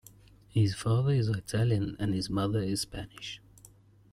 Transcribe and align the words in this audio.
His 0.49 0.73
father 0.73 1.11
is 1.11 1.27
Italian 1.29 1.95
and 1.99 2.11
his 2.15 2.27
mother 2.27 2.57
is 2.63 2.81
Spanish. 2.81 3.39